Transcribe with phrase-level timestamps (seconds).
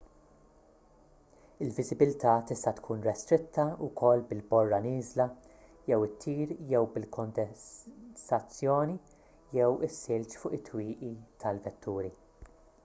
[1.65, 5.27] il-viżibilità tista' tkun restritta wkoll bil-borra nieżla
[5.91, 8.95] jew ittir jew bil-kondensazzjoni
[9.59, 11.11] jew is-silġ fuq it-twieqi
[11.45, 12.11] tal-vetturi